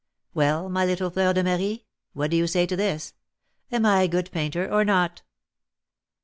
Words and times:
"Well, 0.33 0.67
my 0.67 0.83
little 0.83 1.11
Fleur 1.11 1.31
de 1.31 1.43
Marie, 1.43 1.85
what 2.13 2.31
do 2.31 2.35
you 2.37 2.47
say 2.47 2.65
to 2.65 2.75
this? 2.75 3.13
Am 3.71 3.85
I 3.85 4.01
a 4.01 4.07
good 4.07 4.31
painter, 4.31 4.67
or 4.67 4.83
not?" 4.83 5.21